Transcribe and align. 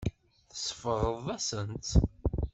Tsebɣeḍ-asen-tt. 0.51 1.91